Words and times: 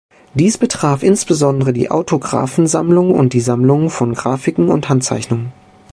Dies 0.33 0.57
betraf 0.57 1.03
insbesondere 1.03 1.73
die 1.73 1.91
Autographensammlung 1.91 3.11
und 3.13 3.33
die 3.33 3.39
Sammlungen 3.39 3.91
von 3.91 4.15
Graphiken 4.15 4.69
und 4.69 4.89
Handzeichnungen. 4.89 5.51